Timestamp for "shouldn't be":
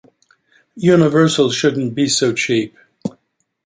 1.51-2.07